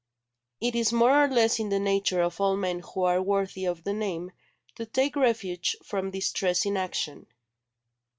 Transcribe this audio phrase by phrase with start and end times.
[0.59, 3.83] It is more or less in the nature of all men who are worthy of
[3.83, 4.31] the name,
[4.73, 7.27] to take refuge from distress in action.